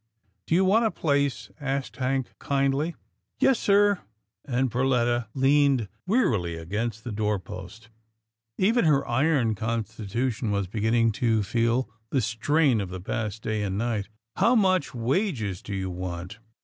[0.47, 2.95] "Do you want a place?" asked Hank kindly."
[3.39, 3.99] Yes, sir,"
[4.43, 7.89] and Perletta leaned wearily against the door post.
[8.57, 13.61] Even her iron constitution was be ginning to feel the strain of the past day
[13.61, 16.39] and night." How much wages do you want?